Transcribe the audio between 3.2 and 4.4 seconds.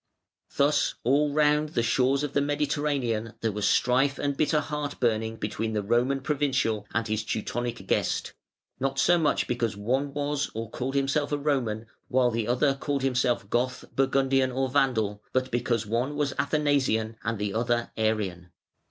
there was strife and